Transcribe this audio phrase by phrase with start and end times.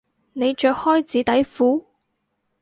[0.33, 1.85] 你着開紙底褲？